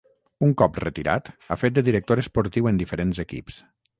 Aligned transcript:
Un 0.45 0.53
cop 0.61 0.79
retirat 0.83 1.29
ha 1.33 1.59
fet 1.65 1.77
de 1.77 1.85
director 1.89 2.21
esportiu 2.23 2.73
en 2.73 2.83
diferents 2.83 3.21
equips. 3.29 3.63